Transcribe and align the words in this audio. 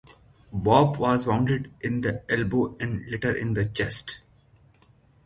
Bob 0.51 0.97
was 0.97 1.27
wounded 1.27 1.71
in 1.79 2.01
the 2.01 2.23
elbow 2.27 2.75
and 2.79 3.07
later 3.07 3.35
in 3.35 3.53
the 3.53 3.65
chest. 3.65 4.21